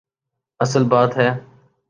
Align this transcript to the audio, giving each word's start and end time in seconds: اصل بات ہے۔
اصل 0.59 0.83
بات 0.83 1.17
ہے۔ 1.17 1.29